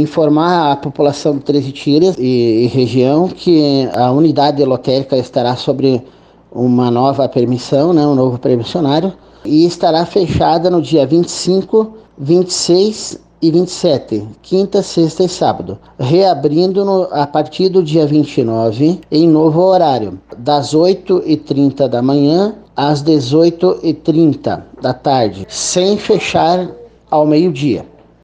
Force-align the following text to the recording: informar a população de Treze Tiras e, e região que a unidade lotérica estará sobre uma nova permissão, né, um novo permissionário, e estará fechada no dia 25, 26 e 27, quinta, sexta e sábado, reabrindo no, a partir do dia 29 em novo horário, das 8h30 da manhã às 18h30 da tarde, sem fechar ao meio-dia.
informar 0.00 0.72
a 0.72 0.76
população 0.76 1.36
de 1.36 1.44
Treze 1.44 1.72
Tiras 1.72 2.16
e, 2.18 2.64
e 2.64 2.66
região 2.66 3.28
que 3.28 3.88
a 3.94 4.10
unidade 4.10 4.64
lotérica 4.64 5.16
estará 5.16 5.56
sobre 5.56 6.02
uma 6.50 6.90
nova 6.90 7.28
permissão, 7.28 7.92
né, 7.92 8.06
um 8.06 8.14
novo 8.14 8.38
permissionário, 8.38 9.12
e 9.44 9.66
estará 9.66 10.04
fechada 10.06 10.70
no 10.70 10.80
dia 10.80 11.06
25, 11.06 11.94
26 12.18 13.20
e 13.40 13.50
27, 13.52 14.26
quinta, 14.42 14.82
sexta 14.82 15.22
e 15.22 15.28
sábado, 15.28 15.78
reabrindo 15.98 16.84
no, 16.84 17.02
a 17.12 17.26
partir 17.26 17.68
do 17.68 17.82
dia 17.82 18.06
29 18.06 19.00
em 19.10 19.28
novo 19.28 19.60
horário, 19.60 20.18
das 20.36 20.74
8h30 20.74 21.86
da 21.86 22.02
manhã 22.02 22.54
às 22.74 23.02
18h30 23.02 24.62
da 24.82 24.92
tarde, 24.92 25.46
sem 25.48 25.96
fechar 25.96 26.68
ao 27.10 27.26
meio-dia. 27.26 27.86